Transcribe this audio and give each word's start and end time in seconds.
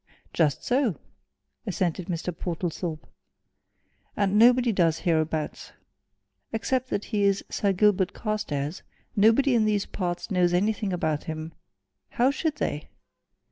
"Just 0.33 0.63
so!" 0.63 0.95
assented 1.67 2.07
Mr. 2.07 2.35
Portlethorpe. 2.35 3.05
"And 4.17 4.35
nobody 4.39 4.71
does 4.71 4.97
hereabouts. 5.01 5.73
Except 6.51 6.89
that 6.89 7.05
he 7.05 7.21
is 7.21 7.45
Sir 7.51 7.71
Gilbert 7.71 8.11
Carstairs, 8.11 8.81
nobody 9.15 9.53
in 9.53 9.65
these 9.65 9.85
parts 9.85 10.31
knows 10.31 10.53
anything 10.55 10.91
about 10.91 11.25
him 11.25 11.53
how 12.13 12.31
should 12.31 12.55
they? 12.55 12.89